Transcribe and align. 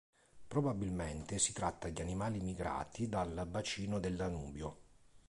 Probabilmente 0.47 1.37
si 1.37 1.53
tratta 1.53 1.87
di 1.89 2.01
animali 2.01 2.39
migrati 2.41 3.07
dal 3.07 3.45
bacino 3.47 3.99
del 3.99 4.15
Danubio. 4.15 4.77